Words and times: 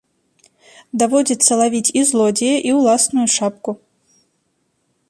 Даводзіцца 1.03 1.51
лавіць 1.61 1.93
і 2.01 2.03
злодзея, 2.13 2.57
і 2.71 2.75
ўласную 2.79 3.27
шапку. 3.39 3.71